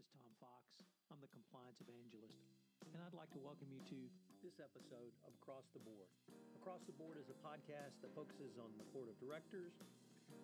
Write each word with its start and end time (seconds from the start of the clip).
This 0.00 0.08
is 0.08 0.16
Tom 0.16 0.32
Fox. 0.40 0.64
I'm 1.12 1.20
the 1.20 1.28
compliance 1.28 1.76
evangelist, 1.84 2.40
and 2.88 2.96
I'd 3.04 3.12
like 3.12 3.28
to 3.36 3.42
welcome 3.44 3.68
you 3.68 3.84
to 3.92 3.98
this 4.40 4.56
episode 4.56 5.12
of 5.28 5.36
Across 5.36 5.68
the 5.76 5.84
Board. 5.84 6.08
Across 6.56 6.88
the 6.88 6.96
Board 6.96 7.20
is 7.20 7.28
a 7.28 7.36
podcast 7.44 8.00
that 8.00 8.08
focuses 8.16 8.56
on 8.56 8.72
the 8.80 8.88
board 8.96 9.12
of 9.12 9.20
directors, 9.20 9.76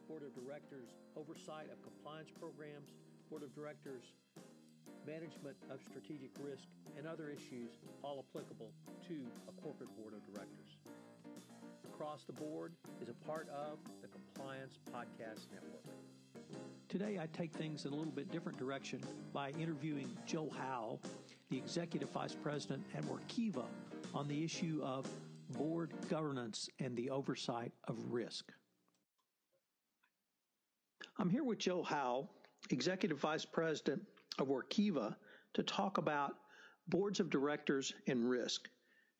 board 0.04 0.20
of 0.20 0.36
directors 0.36 0.92
oversight 1.16 1.72
of 1.72 1.80
compliance 1.80 2.28
programs, 2.36 2.92
board 3.32 3.40
of 3.40 3.48
directors 3.56 4.04
management 5.08 5.56
of 5.72 5.80
strategic 5.80 6.36
risk, 6.44 6.68
and 7.00 7.08
other 7.08 7.32
issues 7.32 7.80
all 8.04 8.20
applicable 8.28 8.68
to 9.08 9.24
a 9.48 9.54
corporate 9.64 9.92
board 9.96 10.12
of 10.12 10.20
directors. 10.28 10.76
Across 11.88 12.28
the 12.28 12.36
Board 12.36 12.76
is 13.00 13.08
a 13.08 13.16
part 13.24 13.48
of 13.48 13.80
the 14.04 14.12
Compliance 14.12 14.76
Podcast 14.92 15.48
Network. 15.48 15.88
Today, 16.88 17.18
I 17.20 17.26
take 17.36 17.52
things 17.52 17.84
in 17.84 17.92
a 17.92 17.94
little 17.94 18.10
bit 18.10 18.32
different 18.32 18.56
direction 18.56 19.02
by 19.34 19.50
interviewing 19.60 20.08
Joe 20.24 20.48
Howell, 20.56 21.02
the 21.50 21.58
Executive 21.58 22.08
Vice 22.08 22.34
President 22.34 22.82
at 22.96 23.04
Workiva, 23.04 23.66
on 24.14 24.26
the 24.26 24.42
issue 24.42 24.80
of 24.82 25.06
board 25.50 25.92
governance 26.08 26.66
and 26.80 26.96
the 26.96 27.10
oversight 27.10 27.72
of 27.88 27.98
risk. 28.10 28.50
I'm 31.18 31.28
here 31.28 31.44
with 31.44 31.58
Joe 31.58 31.82
Howell, 31.82 32.30
Executive 32.70 33.18
Vice 33.18 33.44
President 33.44 34.00
of 34.38 34.48
Workiva, 34.48 35.14
to 35.54 35.62
talk 35.62 35.98
about 35.98 36.36
boards 36.86 37.20
of 37.20 37.28
directors 37.28 37.92
and 38.06 38.30
risk. 38.30 38.66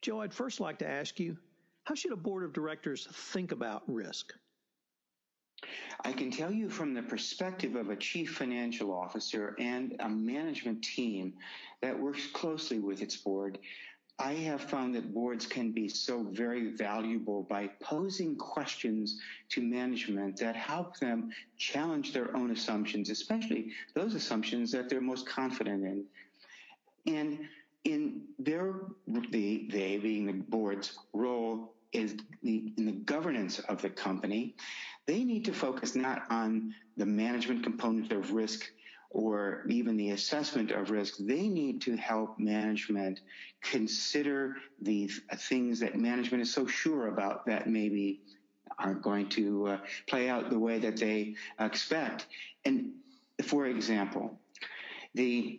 Joe, 0.00 0.22
I'd 0.22 0.32
first 0.32 0.58
like 0.58 0.78
to 0.78 0.88
ask 0.88 1.20
you 1.20 1.36
how 1.84 1.94
should 1.94 2.12
a 2.12 2.16
board 2.16 2.44
of 2.44 2.54
directors 2.54 3.06
think 3.12 3.52
about 3.52 3.82
risk? 3.88 4.32
I 6.04 6.12
can 6.12 6.30
tell 6.30 6.52
you 6.52 6.68
from 6.68 6.94
the 6.94 7.02
perspective 7.02 7.74
of 7.74 7.90
a 7.90 7.96
chief 7.96 8.36
financial 8.36 8.92
officer 8.92 9.56
and 9.58 9.96
a 10.00 10.08
management 10.08 10.82
team 10.82 11.34
that 11.80 11.98
works 11.98 12.26
closely 12.32 12.78
with 12.78 13.02
its 13.02 13.16
board, 13.16 13.58
I 14.20 14.32
have 14.34 14.62
found 14.62 14.94
that 14.96 15.14
boards 15.14 15.46
can 15.46 15.70
be 15.70 15.88
so 15.88 16.24
very 16.24 16.72
valuable 16.72 17.44
by 17.44 17.68
posing 17.80 18.36
questions 18.36 19.20
to 19.50 19.62
management 19.62 20.38
that 20.38 20.56
help 20.56 20.98
them 20.98 21.30
challenge 21.56 22.12
their 22.12 22.36
own 22.36 22.50
assumptions, 22.50 23.10
especially 23.10 23.72
those 23.94 24.14
assumptions 24.14 24.72
that 24.72 24.88
they're 24.88 25.00
most 25.00 25.28
confident 25.28 25.84
in. 25.84 26.04
And 27.06 27.38
in 27.84 28.22
their, 28.40 28.74
the, 29.06 29.68
they 29.70 29.98
being 29.98 30.26
the 30.26 30.32
board's 30.32 30.98
role 31.12 31.74
is 31.92 32.16
the, 32.42 32.72
in 32.76 32.86
the 32.86 32.92
governance 32.92 33.60
of 33.60 33.80
the 33.80 33.90
company, 33.90 34.56
they 35.08 35.24
need 35.24 35.46
to 35.46 35.54
focus 35.54 35.96
not 35.96 36.22
on 36.28 36.74
the 36.98 37.06
management 37.06 37.64
component 37.64 38.12
of 38.12 38.32
risk 38.32 38.70
or 39.10 39.64
even 39.66 39.96
the 39.96 40.10
assessment 40.10 40.70
of 40.70 40.90
risk. 40.90 41.14
They 41.18 41.48
need 41.48 41.80
to 41.82 41.96
help 41.96 42.38
management 42.38 43.20
consider 43.62 44.56
the 44.82 45.10
things 45.34 45.80
that 45.80 45.96
management 45.96 46.42
is 46.42 46.52
so 46.52 46.66
sure 46.66 47.08
about 47.08 47.46
that 47.46 47.66
maybe 47.66 48.20
aren't 48.78 49.00
going 49.00 49.30
to 49.30 49.68
uh, 49.68 49.78
play 50.06 50.28
out 50.28 50.50
the 50.50 50.58
way 50.58 50.78
that 50.78 50.98
they 50.98 51.36
expect. 51.58 52.26
And 52.66 52.90
for 53.42 53.66
example, 53.66 54.38
the 55.14 55.58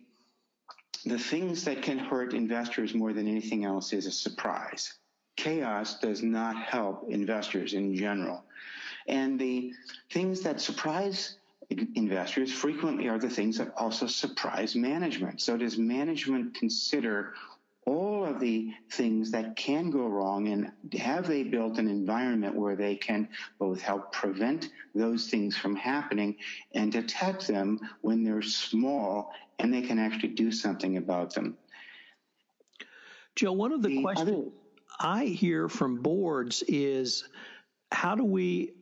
the 1.06 1.18
things 1.18 1.64
that 1.64 1.82
can 1.82 1.98
hurt 1.98 2.34
investors 2.34 2.94
more 2.94 3.14
than 3.14 3.28
anything 3.28 3.66
else 3.66 3.94
is 3.94 4.06
a 4.06 4.12
surprise 4.12 5.00
chaos 5.40 5.98
does 6.00 6.22
not 6.22 6.62
help 6.62 7.06
investors 7.10 7.74
in 7.74 7.96
general. 7.96 8.44
And 9.10 9.40
the 9.40 9.74
things 10.12 10.42
that 10.42 10.62
surprise 10.62 11.38
investors 11.96 12.52
frequently 12.52 13.08
are 13.08 13.20
the 13.20 13.30
things 13.30 13.58
that 13.58 13.74
also 13.76 14.08
surprise 14.08 14.76
management. 14.76 15.42
So 15.42 15.58
does 15.58 15.78
management 15.78 16.56
consider 16.56 17.34
all 17.86 18.24
of 18.24 18.40
the 18.40 18.72
things 18.92 19.32
that 19.32 19.56
can 19.56 19.90
go 19.90 20.06
wrong 20.06 20.48
and 20.50 20.72
have 21.00 21.28
they 21.28 21.44
built 21.44 21.80
an 21.80 21.88
environment 21.88 22.56
where 22.56 22.76
they 22.76 22.96
can 22.96 23.28
both 23.58 23.82
help 23.82 24.12
prevent 24.12 24.70
those 24.94 25.28
things 25.28 25.58
from 25.58 25.76
happening 25.76 26.36
and 26.76 26.92
detect 26.92 27.48
them 27.48 27.80
when 28.02 28.24
they're 28.24 28.44
small 28.44 29.32
and 29.58 29.74
they 29.74 29.82
can 29.82 29.98
actually 29.98 30.30
do 30.30 30.52
something 30.52 30.98
about 30.98 31.34
them. 31.34 31.58
Joe, 33.36 33.54
one 33.54 33.72
of 33.72 33.82
the, 33.82 33.90
the 33.90 34.02
questions 34.02 34.30
other, 34.30 34.44
I 35.00 35.26
hear 35.26 35.68
from 35.68 36.02
boards 36.02 36.64
is 36.68 37.24
how 37.92 38.16
do 38.16 38.24
we 38.24 38.74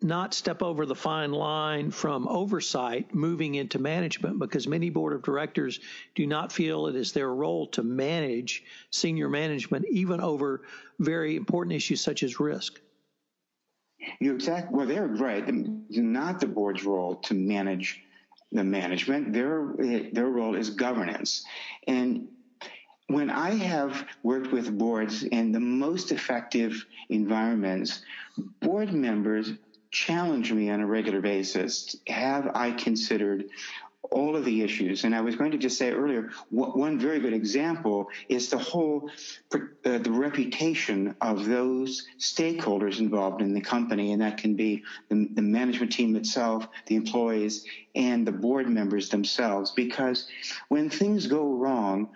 not 0.00 0.34
step 0.34 0.62
over 0.62 0.86
the 0.86 0.94
fine 0.94 1.32
line 1.32 1.90
from 1.90 2.28
oversight 2.28 3.14
moving 3.14 3.56
into 3.56 3.78
management 3.78 4.38
because 4.38 4.68
many 4.68 4.90
board 4.90 5.12
of 5.12 5.22
directors 5.22 5.80
do 6.14 6.26
not 6.26 6.52
feel 6.52 6.86
it 6.86 6.94
is 6.94 7.12
their 7.12 7.34
role 7.34 7.66
to 7.68 7.82
manage 7.82 8.64
senior 8.90 9.28
management 9.28 9.84
even 9.90 10.20
over 10.20 10.62
very 10.98 11.36
important 11.36 11.74
issues 11.74 12.00
such 12.00 12.22
as 12.22 12.38
risk. 12.38 12.80
You're 14.20 14.36
exactly 14.36 14.76
well. 14.76 14.86
They're 14.86 15.06
right. 15.06 15.44
It's 15.46 15.98
not 15.98 16.40
the 16.40 16.46
board's 16.46 16.84
role 16.84 17.16
to 17.16 17.34
manage 17.34 18.00
the 18.52 18.64
management. 18.64 19.32
Their 19.32 19.74
their 20.12 20.28
role 20.28 20.54
is 20.54 20.70
governance, 20.70 21.44
and 21.86 22.28
when 23.08 23.30
I 23.30 23.54
have 23.54 24.06
worked 24.22 24.52
with 24.52 24.76
boards 24.76 25.22
in 25.24 25.50
the 25.50 25.60
most 25.60 26.12
effective 26.12 26.84
environments, 27.08 28.02
board 28.60 28.92
members 28.92 29.52
challenge 29.90 30.52
me 30.52 30.70
on 30.70 30.80
a 30.80 30.86
regular 30.86 31.20
basis. 31.20 31.96
Have 32.06 32.50
I 32.54 32.72
considered 32.72 33.44
all 34.10 34.36
of 34.36 34.44
the 34.44 34.62
issues? 34.62 35.04
And 35.04 35.14
I 35.14 35.20
was 35.20 35.36
going 35.36 35.50
to 35.52 35.58
just 35.58 35.78
say 35.78 35.92
earlier, 35.92 36.30
one 36.50 36.98
very 36.98 37.20
good 37.20 37.32
example 37.32 38.08
is 38.28 38.48
the 38.48 38.58
whole, 38.58 39.10
uh, 39.52 39.58
the 39.98 40.10
reputation 40.10 41.14
of 41.20 41.46
those 41.46 42.06
stakeholders 42.18 43.00
involved 43.00 43.42
in 43.42 43.54
the 43.54 43.60
company. 43.60 44.12
And 44.12 44.22
that 44.22 44.38
can 44.38 44.54
be 44.54 44.84
the, 45.08 45.28
the 45.32 45.42
management 45.42 45.92
team 45.92 46.16
itself, 46.16 46.66
the 46.86 46.96
employees, 46.96 47.64
and 47.94 48.26
the 48.26 48.32
board 48.32 48.68
members 48.68 49.08
themselves. 49.08 49.72
Because 49.72 50.28
when 50.68 50.90
things 50.90 51.26
go 51.26 51.54
wrong, 51.54 52.10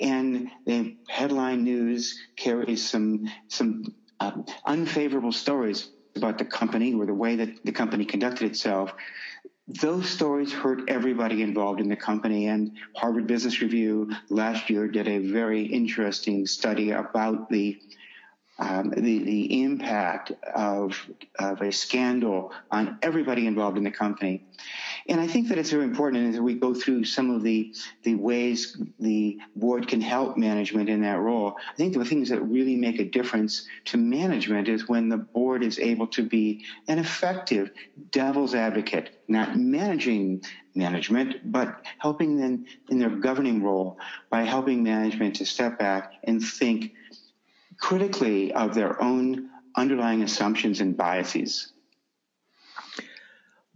and 0.00 0.48
the 0.64 0.96
headline 1.08 1.64
news 1.64 2.20
carries 2.36 2.88
some 2.88 3.28
some 3.48 3.82
uh, 4.20 4.30
unfavorable 4.64 5.32
stories 5.32 5.90
about 6.18 6.36
the 6.36 6.44
company 6.44 6.92
or 6.92 7.06
the 7.06 7.14
way 7.14 7.36
that 7.36 7.64
the 7.64 7.72
company 7.72 8.04
conducted 8.04 8.50
itself. 8.50 8.92
Those 9.66 10.08
stories 10.08 10.52
hurt 10.52 10.82
everybody 10.88 11.42
involved 11.42 11.80
in 11.80 11.88
the 11.88 11.96
company. 11.96 12.48
And 12.48 12.72
Harvard 12.94 13.26
Business 13.26 13.62
Review 13.62 14.10
last 14.28 14.68
year 14.68 14.88
did 14.88 15.08
a 15.08 15.18
very 15.18 15.62
interesting 15.62 16.46
study 16.46 16.90
about 16.90 17.48
the 17.48 17.78
um, 18.58 18.90
the, 18.90 19.18
the 19.18 19.62
impact 19.62 20.32
of, 20.54 21.00
of 21.38 21.62
a 21.62 21.70
scandal 21.70 22.52
on 22.70 22.98
everybody 23.02 23.46
involved 23.46 23.78
in 23.78 23.84
the 23.84 23.90
company. 23.90 24.44
And 25.08 25.20
I 25.20 25.26
think 25.26 25.48
that 25.48 25.58
it's 25.58 25.70
very 25.70 25.84
important 25.84 26.34
as 26.34 26.40
we 26.40 26.54
go 26.54 26.74
through 26.74 27.04
some 27.04 27.30
of 27.30 27.42
the, 27.42 27.72
the 28.02 28.16
ways 28.16 28.76
the 28.98 29.38
board 29.54 29.86
can 29.86 30.00
help 30.00 30.36
management 30.36 30.88
in 30.88 31.02
that 31.02 31.20
role. 31.20 31.56
I 31.72 31.76
think 31.76 31.94
the 31.94 32.04
things 32.04 32.28
that 32.30 32.40
really 32.42 32.76
make 32.76 32.98
a 32.98 33.04
difference 33.04 33.66
to 33.86 33.96
management 33.96 34.68
is 34.68 34.88
when 34.88 35.08
the 35.08 35.18
board 35.18 35.62
is 35.62 35.78
able 35.78 36.08
to 36.08 36.22
be 36.22 36.64
an 36.88 36.98
effective 36.98 37.70
devil's 38.10 38.54
advocate, 38.54 39.22
not 39.28 39.56
managing 39.56 40.42
management, 40.74 41.52
but 41.52 41.84
helping 41.98 42.36
them 42.36 42.66
in 42.88 42.98
their 42.98 43.10
governing 43.10 43.62
role 43.62 43.98
by 44.30 44.42
helping 44.42 44.82
management 44.82 45.36
to 45.36 45.46
step 45.46 45.78
back 45.78 46.14
and 46.24 46.42
think 46.42 46.92
critically 47.78 48.52
of 48.52 48.74
their 48.74 49.00
own 49.02 49.48
underlying 49.76 50.22
assumptions 50.22 50.80
and 50.80 50.96
biases. 50.96 51.72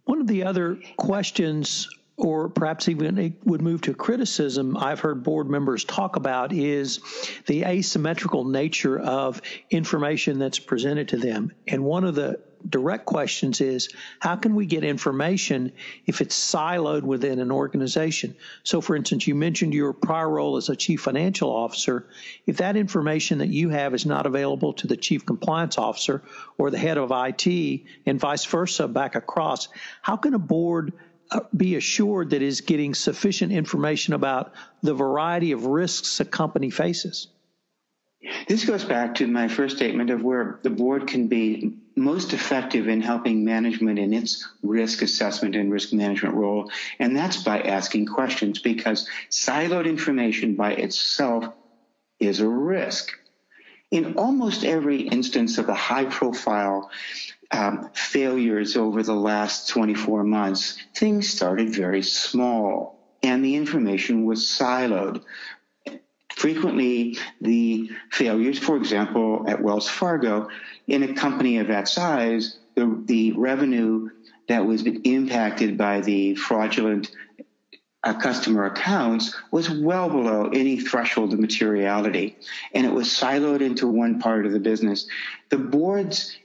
One 0.05 0.21
of 0.21 0.27
the 0.27 0.45
other 0.45 0.81
questions, 0.97 1.89
or 2.17 2.49
perhaps 2.49 2.89
even 2.89 3.17
it 3.19 3.34
would 3.45 3.63
move 3.63 3.83
to 3.83 3.95
criticism, 3.95 4.77
I've 4.77 5.01
heard 5.01 5.22
board 5.22 5.49
members 5.49 5.84
talk 5.84 6.16
about 6.16 6.53
is 6.53 7.01
the 7.47 7.65
asymmetrical 7.65 8.45
nature 8.45 8.99
of 8.99 9.41
information 9.71 10.39
that's 10.39 10.59
presented 10.59 11.09
to 11.09 11.16
them. 11.19 11.53
And 11.69 11.84
one 11.84 12.05
of 12.05 12.16
the 12.16 12.41
direct 12.68 13.06
questions 13.06 13.60
is 13.60 13.88
how 14.18 14.36
can 14.36 14.54
we 14.54 14.66
get 14.66 14.84
information 14.84 15.72
if 16.06 16.20
it's 16.20 16.36
siloed 16.36 17.03
within 17.03 17.38
an 17.38 17.50
organization? 17.50 18.34
So, 18.62 18.80
for 18.80 18.97
instance, 18.97 19.26
you 19.26 19.34
mentioned 19.34 19.74
your 19.74 19.92
prior 19.92 20.28
role 20.28 20.56
as 20.56 20.68
a 20.68 20.76
chief 20.76 21.00
financial 21.00 21.50
officer. 21.50 22.09
If 22.47 22.59
that 22.59 22.76
information 22.76 23.38
that 23.38 23.48
you 23.48 23.70
have 23.70 23.94
is 23.94 24.06
not 24.06 24.26
available 24.26 24.72
to 24.74 24.86
the 24.86 24.97
chief 24.97 25.26
compliance 25.26 25.78
officer 25.78 26.22
or 26.59 26.70
the 26.70 26.78
head 26.78 26.98
of 26.98 27.12
IT 27.12 27.82
and 28.06 28.20
vice 28.20 28.44
versa 28.44 28.88
back 28.88 29.14
across, 29.14 29.68
how 30.00 30.16
can 30.16 30.34
a 30.34 30.38
board 30.38 30.92
uh, 31.30 31.41
be 31.56 31.76
assured 31.76 32.30
that 32.30 32.42
is 32.42 32.60
getting 32.60 32.94
sufficient 32.94 33.53
information 33.53 34.14
about 34.14 34.53
the 34.82 34.94
variety 34.94 35.53
of 35.53 35.66
risks 35.66 36.20
a 36.20 36.24
company 36.24 36.70
faces? 36.70 37.28
This 38.47 38.64
goes 38.64 38.84
back 38.84 39.16
to 39.16 39.26
my 39.26 39.48
first 39.48 39.76
statement 39.76 40.10
of 40.10 40.22
where 40.22 40.60
the 40.62 40.70
board 40.70 41.09
can 41.09 41.26
be 41.26 41.76
most 41.94 42.33
effective 42.33 42.89
in 42.89 43.00
helping 43.00 43.44
management 43.44 43.98
in 43.98 44.12
its 44.12 44.47
risk 44.62 45.03
assessment 45.03 45.54
and 45.54 45.71
risk 45.71 45.92
management 45.92 46.34
role. 46.34 46.71
And 46.98 47.16
that's 47.16 47.42
by 47.42 47.60
asking 47.60 48.06
questions 48.06 48.59
because 48.59 49.09
siloed 49.30 49.86
information 49.86 50.54
by 50.54 50.72
itself 50.72 51.53
is 52.18 52.41
a 52.41 52.48
risk. 52.48 53.12
In 53.91 54.15
almost 54.15 54.65
every 54.65 55.03
instance 55.03 55.59
of 55.59 55.66
the 55.66 55.74
high 55.74 56.06
profile 56.06 56.91
um, 57.50 57.91
failures 57.92 58.77
over 58.77 59.03
the 59.03 59.15
last 59.15 59.68
24 59.68 60.24
months, 60.24 60.78
things 60.95 61.28
started 61.28 61.74
very 61.74 62.03
small 62.03 62.98
and 63.22 63.45
the 63.45 63.54
information 63.54 64.24
was 64.24 64.47
siloed. 64.47 65.22
Frequently, 66.42 67.16
the 67.41 67.89
failures, 68.10 68.59
for 68.59 68.77
example, 68.77 69.44
at 69.47 69.62
Wells 69.62 69.89
Fargo, 69.89 70.48
in 70.89 71.04
a 71.04 71.15
company 71.15 71.59
of 71.59 71.68
that 71.68 71.86
size, 71.86 72.59
the, 72.74 73.00
the 73.04 73.30
revenue 73.34 74.10
that 74.48 74.66
was 74.66 74.83
impacted 74.83 75.78
by 75.78 76.00
the 76.00 76.34
fraudulent 76.34 77.12
uh, 78.03 78.15
customer 78.15 78.65
accounts 78.65 79.36
was 79.53 79.71
well 79.71 80.09
below 80.09 80.50
any 80.53 80.80
threshold 80.80 81.33
of 81.33 81.39
materiality, 81.39 82.36
and 82.74 82.84
it 82.84 82.92
was 82.92 83.06
siloed 83.06 83.60
into 83.60 83.86
one 83.86 84.18
part 84.18 84.45
of 84.45 84.50
the 84.50 84.59
business. 84.59 85.06
The 85.50 85.59
board's 85.59 86.36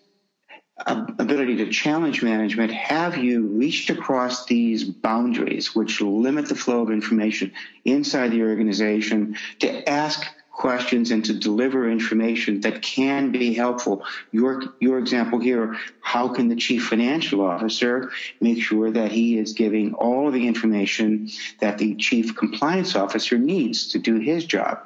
Um, 0.85 1.15
ability 1.17 1.57
to 1.57 1.71
challenge 1.71 2.21
management 2.21 2.71
have 2.71 3.17
you 3.17 3.47
reached 3.47 3.89
across 3.89 4.45
these 4.45 4.83
boundaries 4.83 5.73
which 5.73 6.01
limit 6.01 6.47
the 6.47 6.55
flow 6.55 6.83
of 6.83 6.91
information 6.91 7.51
inside 7.83 8.29
the 8.29 8.43
organization 8.43 9.37
to 9.59 9.89
ask 9.89 10.23
questions 10.51 11.09
and 11.09 11.25
to 11.25 11.33
deliver 11.33 11.89
information 11.89 12.61
that 12.61 12.81
can 12.81 13.31
be 13.31 13.53
helpful. 13.53 14.03
Your, 14.31 14.63
your 14.79 14.99
example 14.99 15.39
here, 15.39 15.77
how 16.01 16.27
can 16.29 16.47
the 16.47 16.55
chief 16.55 16.87
financial 16.87 17.41
officer 17.41 18.11
make 18.39 18.61
sure 18.61 18.91
that 18.91 19.11
he 19.11 19.37
is 19.37 19.53
giving 19.53 19.93
all 19.95 20.27
of 20.27 20.33
the 20.33 20.47
information 20.47 21.29
that 21.59 21.77
the 21.77 21.95
chief 21.95 22.35
compliance 22.35 22.95
officer 22.95 23.37
needs 23.37 23.87
to 23.89 23.99
do 23.99 24.19
his 24.19 24.45
job? 24.45 24.79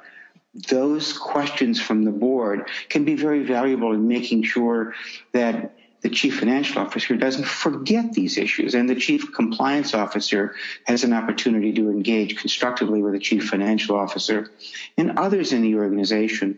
Those 0.70 1.18
questions 1.18 1.82
from 1.82 2.04
the 2.04 2.12
board 2.12 2.70
can 2.90 3.06
be 3.06 3.16
very 3.16 3.44
valuable 3.44 3.94
in 3.94 4.08
making 4.08 4.44
sure 4.44 4.94
that 5.32 5.74
the 6.02 6.10
chief 6.10 6.40
financial 6.40 6.82
officer 6.82 7.16
doesn't 7.16 7.46
forget 7.46 8.14
these 8.14 8.38
issues, 8.38 8.74
and 8.74 8.90
the 8.90 8.96
chief 8.96 9.34
compliance 9.34 9.94
officer 9.94 10.56
has 10.86 11.04
an 11.04 11.14
opportunity 11.14 11.72
to 11.74 11.90
engage 11.90 12.38
constructively 12.38 13.02
with 13.02 13.14
the 13.14 13.20
chief 13.20 13.48
financial 13.48 13.96
officer 13.96 14.52
and 14.98 15.18
others 15.20 15.54
in 15.54 15.62
the 15.62 15.76
organization. 15.76 16.58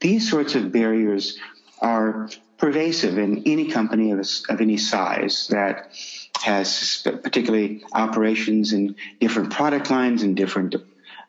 These 0.00 0.28
sorts 0.28 0.54
of 0.54 0.72
barriers 0.72 1.38
are 1.80 2.28
pervasive 2.58 3.16
in 3.16 3.42
any 3.46 3.68
company 3.68 4.10
of, 4.10 4.26
of 4.48 4.60
any 4.60 4.76
size 4.76 5.48
that 5.48 5.92
has 6.42 7.02
particularly 7.22 7.84
operations 7.92 8.72
in 8.72 8.96
different 9.20 9.50
product 9.50 9.90
lines 9.90 10.22
and 10.22 10.36
different 10.36 10.74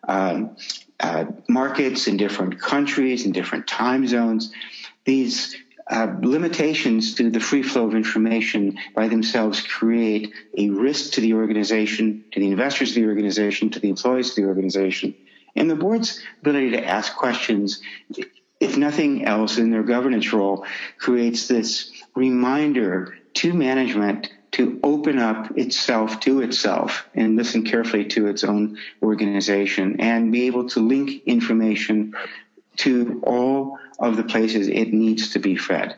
um, 0.08 0.56
uh, 1.00 1.26
markets 1.48 2.08
in 2.08 2.18
different 2.18 2.60
countries 2.60 3.26
in 3.26 3.32
different 3.32 3.68
time 3.68 4.08
zones. 4.08 4.52
These 5.06 5.56
uh, 5.92 6.16
limitations 6.22 7.16
to 7.16 7.30
the 7.30 7.40
free 7.40 7.62
flow 7.62 7.86
of 7.86 7.96
information 7.96 8.80
by 8.96 9.10
themselves 9.10 9.62
create 9.62 10.34
a 10.58 10.70
risk 10.70 11.14
to 11.14 11.22
the 11.22 11.34
organization, 11.34 12.24
to 12.32 12.40
the 12.40 12.48
investors 12.48 12.90
of 12.90 12.96
the 12.96 13.06
organization, 13.08 13.70
to 13.70 13.80
the 13.80 13.90
employees 13.90 14.30
of 14.30 14.36
the 14.38 14.46
organization. 14.46 15.14
And 15.56 15.70
the 15.70 15.76
board's 15.76 16.22
ability 16.40 16.72
to 16.72 16.86
ask 16.86 17.14
questions, 17.16 17.82
if 18.60 18.78
nothing 18.78 19.26
else 19.26 19.58
in 19.58 19.70
their 19.70 19.84
governance 19.84 20.32
role, 20.32 20.66
creates 20.98 21.50
this 21.50 21.92
reminder 22.16 23.18
to 23.34 23.54
management 23.54 24.32
to 24.52 24.80
open 24.84 25.18
up 25.18 25.58
itself 25.58 26.22
to 26.22 26.42
itself 26.42 27.06
and 27.14 27.36
listen 27.36 27.64
carefully 27.64 28.06
to 28.06 28.28
its 28.28 28.44
own 28.44 28.78
organization 29.04 30.00
and 30.00 30.32
be 30.32 30.48
able 30.48 30.70
to 30.70 30.80
link 30.80 31.24
information 31.26 32.14
to 32.78 33.22
all 33.24 33.78
of 34.02 34.18
the 34.18 34.24
places 34.24 34.68
it 34.68 34.92
needs 34.92 35.32
to 35.32 35.40
be 35.40 35.56
fed. 35.56 35.96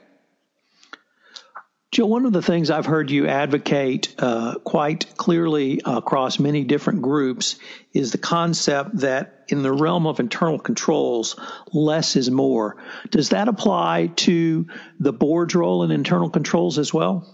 Joe, 1.93 2.07
one 2.07 2.25
of 2.25 2.33
the 2.33 2.41
things 2.41 2.71
I've 2.71 2.87
heard 2.87 3.11
you 3.11 3.27
advocate 3.27 4.15
uh, 4.17 4.55
quite 4.63 5.15
clearly 5.15 5.79
across 5.85 6.39
many 6.39 6.63
different 6.63 7.03
groups 7.03 7.57
is 7.93 8.11
the 8.11 8.17
concept 8.17 8.97
that 9.01 9.45
in 9.47 9.61
the 9.61 9.71
realm 9.71 10.07
of 10.07 10.19
internal 10.19 10.57
controls, 10.57 11.39
less 11.71 12.15
is 12.15 12.31
more. 12.31 12.77
Does 13.11 13.29
that 13.29 13.47
apply 13.47 14.07
to 14.15 14.65
the 14.99 15.13
board's 15.13 15.53
role 15.53 15.83
in 15.83 15.91
internal 15.91 16.31
controls 16.31 16.79
as 16.79 16.91
well? 16.91 17.31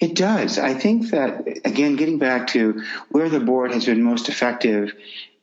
It 0.00 0.14
does. 0.14 0.56
I 0.56 0.74
think 0.74 1.10
that, 1.10 1.48
again, 1.64 1.96
getting 1.96 2.18
back 2.18 2.48
to 2.48 2.84
where 3.08 3.28
the 3.28 3.40
board 3.40 3.72
has 3.72 3.86
been 3.86 4.02
most 4.02 4.28
effective 4.28 4.92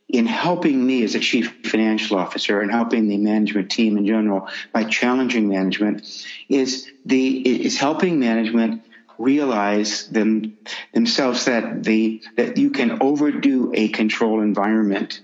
in 0.10 0.26
helping 0.26 0.86
me 0.86 1.04
as 1.04 1.16
a 1.16 1.20
chief 1.20 1.54
financial 1.66 2.18
officer 2.18 2.62
and 2.62 2.72
helping 2.72 3.08
the 3.08 3.18
management 3.18 3.70
team 3.70 3.98
in 3.98 4.06
general 4.06 4.48
by 4.72 4.84
challenging 4.84 5.50
management 5.50 6.08
is 6.48 6.90
the 7.06 7.66
is 7.66 7.78
helping 7.78 8.20
management 8.20 8.84
realize 9.18 10.08
them 10.10 10.58
themselves 10.94 11.46
that 11.46 11.84
the 11.84 12.22
that 12.38 12.58
you 12.58 12.70
can 12.70 13.02
overdo 13.02 13.72
a 13.74 13.90
control 13.90 14.42
environment 14.42 15.22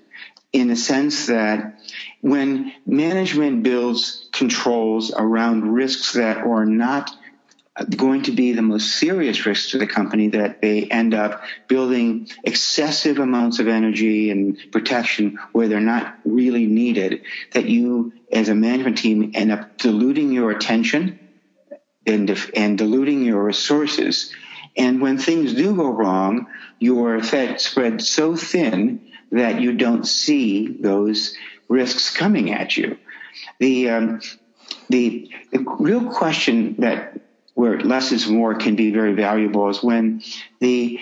in 0.51 0.68
the 0.68 0.75
sense 0.75 1.27
that 1.27 1.80
when 2.21 2.74
management 2.85 3.63
builds 3.63 4.27
controls 4.31 5.13
around 5.13 5.74
risks 5.74 6.13
that 6.13 6.38
are 6.38 6.65
not 6.65 7.09
going 7.96 8.24
to 8.24 8.31
be 8.31 8.54
the 8.54 8.62
most 8.62 9.00
serious 9.00 9.46
risk 9.46 9.72
to 9.72 9.80
the 9.80 9.88
company 9.88 10.30
that 10.30 10.62
they 10.62 10.84
end 10.84 11.14
up 11.14 11.44
building 11.68 12.28
excessive 12.44 13.18
amounts 13.18 13.60
of 13.60 13.68
energy 13.68 14.30
and 14.30 14.58
protection 14.72 15.40
where 15.54 15.68
they're 15.68 15.80
not 15.80 16.16
really 16.24 16.68
needed, 16.68 17.22
that 17.54 17.66
you 17.66 18.14
as 18.31 18.50
a 18.50 18.56
management 18.56 19.00
team 19.00 19.31
end 19.34 19.52
up 19.52 19.78
diluting 19.78 20.31
your 20.31 20.52
attention 20.52 21.20
and, 22.06 22.30
and 22.56 22.78
diluting 22.78 23.24
your 23.24 23.44
resources. 23.44 24.31
And 24.78 25.02
when 25.02 25.18
things 25.18 25.54
do 25.54 25.76
go 25.76 25.90
wrong, 25.90 26.48
you're 26.80 27.24
fed, 27.24 27.60
spread 27.60 28.02
so 28.02 28.36
thin 28.36 29.12
that 29.31 29.62
you 29.62 29.74
don't 29.74 30.06
see 30.06 30.68
those 30.68 31.36
risks 31.68 32.16
coming 32.16 32.52
at 32.52 32.78
you. 32.78 32.98
The, 33.60 33.90
um, 33.90 34.22
the, 34.90 35.31
the 35.52 35.60
real 35.80 36.12
question 36.12 36.76
that 36.80 37.23
where 37.54 37.80
less 37.80 38.12
is 38.12 38.28
more 38.28 38.56
can 38.56 38.76
be 38.76 38.92
very 38.92 39.14
valuable 39.14 39.70
is 39.70 39.84
when 39.84 40.22
the 40.60 41.00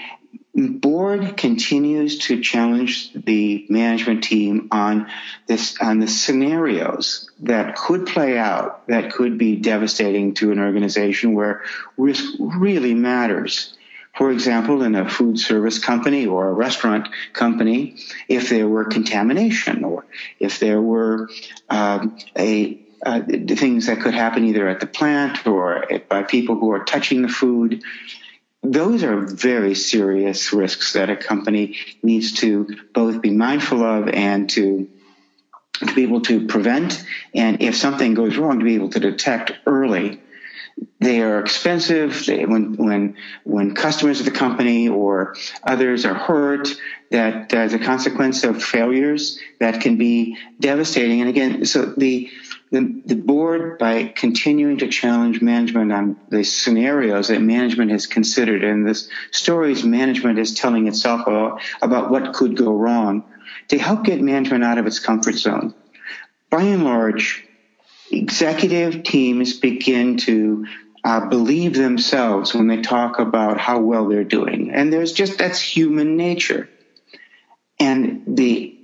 board 0.53 1.38
continues 1.38 2.18
to 2.19 2.42
challenge 2.42 3.13
the 3.13 3.65
management 3.70 4.24
team 4.24 4.67
on 4.72 5.08
this 5.48 5.77
on 5.79 6.00
the 6.00 6.08
scenarios 6.08 7.29
that 7.39 7.75
could 7.75 8.05
play 8.05 8.38
out 8.38 8.86
that 8.88 9.13
could 9.13 9.38
be 9.38 9.55
devastating 9.55 10.34
to 10.34 10.51
an 10.51 10.60
organization 10.60 11.34
where 11.34 11.63
risk 11.98 12.25
really 12.39 12.93
matters. 12.93 13.77
For 14.17 14.29
example, 14.29 14.84
in 14.84 14.93
a 14.96 15.10
food 15.10 15.39
service 15.39 15.79
company 15.79 16.25
or 16.25 16.50
a 16.50 16.53
restaurant 16.53 17.08
company, 17.31 17.96
if 18.27 18.50
there 18.50 18.67
were 18.67 18.84
contamination 18.84 19.86
or 19.86 20.05
if 20.38 20.60
there 20.60 20.81
were 20.81 21.29
um, 21.70 22.17
a 22.38 22.77
uh, 23.05 23.22
things 23.22 23.88
that 23.88 24.01
could 24.01 24.13
happen 24.13 24.46
either 24.46 24.67
at 24.67 24.79
the 24.79 24.86
plant 24.86 25.46
or 25.48 25.86
by 26.10 26.24
people 26.24 26.55
who 26.55 26.72
are 26.72 26.84
touching 26.84 27.22
the 27.22 27.27
food. 27.27 27.84
Those 28.63 29.03
are 29.03 29.22
very 29.22 29.74
serious 29.74 30.53
risks 30.53 30.93
that 30.93 31.10
a 31.10 31.15
company 31.15 31.77
needs 32.03 32.34
to 32.41 32.67
both 32.93 33.22
be 33.22 33.31
mindful 33.31 33.84
of 33.84 34.08
and 34.10 34.50
to 34.51 34.88
to 35.88 35.96
be 35.96 36.03
able 36.03 36.22
to 36.22 36.46
prevent, 36.46 37.03
and 37.34 37.62
if 37.63 37.75
something 37.75 38.13
goes 38.13 38.38
wrong, 38.38 38.60
to 38.60 38.65
be 38.65 38.75
able 38.75 38.89
to 38.89 39.00
detect 39.00 39.53
early. 39.65 40.22
They 41.00 41.22
are 41.22 41.39
expensive. 41.39 42.24
They, 42.25 42.46
when 42.46 42.75
when 42.75 43.17
when 43.43 43.74
customers 43.74 44.20
of 44.20 44.25
the 44.25 44.31
company 44.31 44.89
or 44.89 45.36
others 45.63 46.05
are 46.05 46.13
hurt, 46.13 46.70
that 47.10 47.53
as 47.53 47.74
a 47.74 47.79
consequence 47.79 48.43
of 48.43 48.63
failures, 48.63 49.39
that 49.60 49.81
can 49.81 49.98
be 49.98 50.38
devastating. 50.60 51.22
And 51.22 51.29
again, 51.29 51.65
so 51.65 51.86
the 51.86 52.29
the, 52.71 53.01
the 53.05 53.15
board, 53.15 53.77
by 53.77 54.05
continuing 54.05 54.77
to 54.77 54.87
challenge 54.87 55.41
management 55.41 55.91
on 55.91 56.17
the 56.29 56.43
scenarios 56.43 57.27
that 57.27 57.41
management 57.41 57.91
has 57.91 58.07
considered 58.07 58.63
and 58.63 58.87
the 58.87 58.95
stories 59.31 59.83
management 59.83 60.39
is 60.39 60.55
telling 60.55 60.87
itself 60.87 61.21
about, 61.27 61.61
about 61.81 62.09
what 62.09 62.33
could 62.33 62.55
go 62.55 62.71
wrong, 62.71 63.25
to 63.67 63.77
help 63.77 64.05
get 64.05 64.21
management 64.21 64.63
out 64.63 64.77
of 64.77 64.87
its 64.87 64.99
comfort 64.99 65.35
zone. 65.35 65.73
By 66.49 66.63
and 66.63 66.85
large, 66.85 67.45
executive 68.09 69.03
teams 69.03 69.57
begin 69.57 70.17
to 70.17 70.65
uh, 71.03 71.27
believe 71.27 71.75
themselves 71.75 72.53
when 72.53 72.67
they 72.67 72.81
talk 72.81 73.19
about 73.19 73.57
how 73.59 73.79
well 73.79 74.07
they're 74.07 74.23
doing. 74.23 74.71
And 74.71 74.93
there's 74.93 75.11
just, 75.11 75.37
that's 75.37 75.59
human 75.59 76.15
nature. 76.15 76.69
And 77.79 78.37
the 78.37 78.77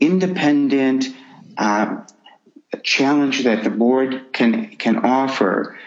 independent, 0.00 1.06
uh, 1.58 2.04
challenge 2.82 3.44
that 3.44 3.64
the 3.64 3.70
board 3.70 4.32
can 4.32 4.76
can 4.76 4.98
offer 4.98 5.78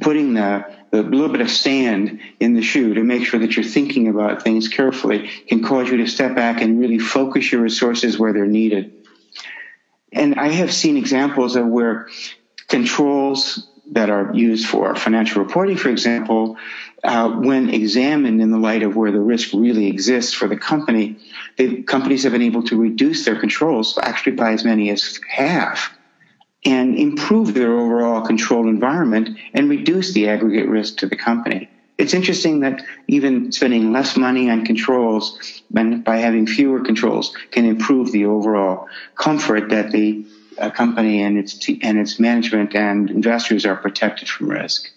putting 0.00 0.34
the, 0.34 0.64
the 0.90 1.02
little 1.02 1.28
bit 1.28 1.40
of 1.40 1.50
sand 1.50 2.20
in 2.40 2.54
the 2.54 2.62
shoe 2.62 2.94
to 2.94 3.02
make 3.02 3.24
sure 3.26 3.40
that 3.40 3.56
you're 3.56 3.64
thinking 3.64 4.08
about 4.08 4.42
things 4.42 4.68
carefully 4.68 5.28
can 5.48 5.62
cause 5.62 5.88
you 5.90 5.98
to 5.98 6.06
step 6.06 6.34
back 6.34 6.62
and 6.62 6.80
really 6.80 6.98
focus 6.98 7.50
your 7.52 7.60
resources 7.60 8.18
where 8.18 8.32
they're 8.32 8.46
needed. 8.46 8.92
And 10.12 10.36
I 10.36 10.48
have 10.48 10.72
seen 10.72 10.96
examples 10.96 11.56
of 11.56 11.66
where 11.66 12.08
controls 12.68 13.68
that 13.92 14.08
are 14.08 14.32
used 14.34 14.66
for 14.66 14.94
financial 14.94 15.42
reporting, 15.42 15.76
for 15.76 15.90
example, 15.90 16.56
uh, 17.02 17.28
when 17.28 17.68
examined 17.68 18.40
in 18.40 18.50
the 18.50 18.58
light 18.58 18.82
of 18.82 18.96
where 18.96 19.12
the 19.12 19.20
risk 19.20 19.50
really 19.52 19.88
exists 19.88 20.32
for 20.32 20.48
the 20.48 20.56
company, 20.56 21.18
the 21.58 21.82
companies 21.82 22.22
have 22.22 22.32
been 22.32 22.42
able 22.42 22.62
to 22.62 22.80
reduce 22.80 23.26
their 23.26 23.38
controls 23.38 23.98
actually 24.00 24.32
by 24.32 24.52
as 24.52 24.64
many 24.64 24.88
as 24.90 25.20
half 25.28 25.94
and 26.64 26.96
improve 26.98 27.54
their 27.54 27.72
overall 27.72 28.22
control 28.22 28.68
environment 28.68 29.38
and 29.52 29.68
reduce 29.68 30.12
the 30.12 30.28
aggregate 30.28 30.68
risk 30.68 30.98
to 30.98 31.06
the 31.06 31.16
company. 31.16 31.68
It's 31.96 32.14
interesting 32.14 32.60
that 32.60 32.84
even 33.06 33.52
spending 33.52 33.92
less 33.92 34.16
money 34.16 34.50
on 34.50 34.64
controls 34.64 35.62
and 35.76 36.02
by 36.02 36.16
having 36.16 36.46
fewer 36.46 36.82
controls 36.82 37.36
can 37.50 37.66
improve 37.66 38.10
the 38.10 38.26
overall 38.26 38.88
comfort 39.14 39.68
that 39.70 39.92
the 39.92 40.26
uh, 40.58 40.70
company 40.70 41.22
and 41.22 41.38
its 41.38 41.54
t- 41.54 41.80
and 41.82 41.98
its 41.98 42.18
management 42.18 42.74
and 42.74 43.10
investors 43.10 43.64
are 43.64 43.76
protected 43.76 44.28
from 44.28 44.50
risk. 44.50 44.90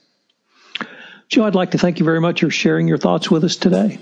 Joe, 1.30 1.46
I'd 1.46 1.56
like 1.56 1.72
to 1.72 1.78
thank 1.78 2.00
you 2.00 2.06
very 2.06 2.22
much 2.22 2.42
for 2.42 2.50
sharing 2.50 2.88
your 2.88 2.98
thoughts 2.98 3.30
with 3.30 3.44
us 3.44 3.56
today. 3.56 4.00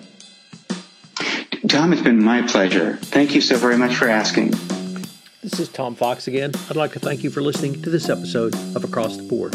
Tom, 1.67 1.91
it's 1.91 2.01
been 2.01 2.23
my 2.23 2.43
pleasure. 2.43 2.97
Thank 2.97 3.35
you 3.35 3.41
so 3.41 3.57
very 3.57 3.77
much 3.77 3.95
for 3.95 4.07
asking. 4.07 4.53
This 5.45 5.59
is 5.59 5.69
Tom 5.69 5.93
Fox 5.93 6.27
again. 6.27 6.53
I'd 6.71 6.75
like 6.75 6.93
to 6.93 6.99
thank 6.99 7.23
you 7.23 7.29
for 7.29 7.39
listening 7.39 7.79
to 7.83 7.91
this 7.91 8.09
episode 8.09 8.55
of 8.75 8.83
Across 8.83 9.17
the 9.17 9.23
Board. 9.29 9.53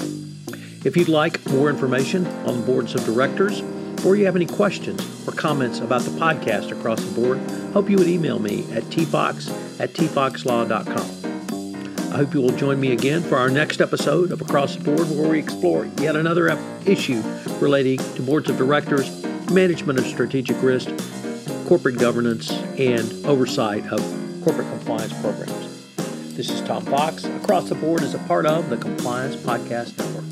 If 0.87 0.97
you'd 0.97 1.09
like 1.09 1.45
more 1.47 1.69
information 1.69 2.29
on 2.47 2.65
boards 2.65 2.95
of 2.95 3.05
directors, 3.05 3.61
or 4.07 4.15
you 4.15 4.25
have 4.25 4.37
any 4.37 4.47
questions 4.47 5.03
or 5.27 5.33
comments 5.33 5.81
about 5.81 6.03
the 6.03 6.13
podcast 6.13 6.71
across 6.71 7.03
the 7.03 7.21
board, 7.21 7.41
hope 7.73 7.91
you 7.91 7.97
would 7.97 8.07
email 8.07 8.39
me 8.39 8.61
at 8.73 8.85
tfox 8.85 9.51
at 9.81 9.93
tfoxlaw.com. 9.95 12.15
I 12.15 12.19
hope 12.19 12.35
you 12.35 12.41
will 12.41 12.57
join 12.57 12.79
me 12.79 12.93
again 12.93 13.25
for 13.25 13.37
our 13.37 13.51
next 13.51 13.81
episode 13.81 14.31
of 14.31 14.41
Across 14.41 14.77
the 14.77 14.85
Board, 14.85 15.11
where 15.11 15.29
we 15.29 15.41
explore 15.41 15.87
yet 15.99 16.15
another 16.15 16.57
issue 16.87 17.21
relating 17.59 17.99
to 17.99 18.23
boards 18.23 18.49
of 18.49 18.57
directors, 18.57 19.25
management 19.51 19.99
of 19.99 20.07
strategic 20.07 20.63
risk, 20.63 20.89
corporate 21.67 21.99
governance, 21.99 22.53
and 22.79 23.13
oversight 23.27 23.85
of 23.89 24.01
corporate 24.45 24.69
compliance 24.69 25.13
programs. 25.21 25.60
This 26.41 26.49
is 26.49 26.63
Tom 26.63 26.87
Fox. 26.87 27.25
Across 27.25 27.69
the 27.69 27.75
Board 27.75 28.03
is 28.03 28.15
a 28.15 28.19
part 28.21 28.47
of 28.47 28.71
the 28.71 28.79
Compliance 28.79 29.37
Podcast 29.37 29.99
Network. 29.99 30.25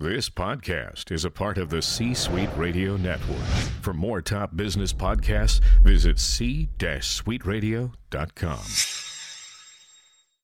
This 0.00 0.28
podcast 0.28 1.12
is 1.12 1.24
a 1.24 1.30
part 1.30 1.58
of 1.58 1.70
the 1.70 1.80
C 1.80 2.12
Suite 2.12 2.50
Radio 2.56 2.96
Network. 2.96 3.38
For 3.82 3.94
more 3.94 4.20
top 4.20 4.56
business 4.56 4.92
podcasts, 4.92 5.60
visit 5.84 6.18
c-suiteradio.com. 6.18 8.97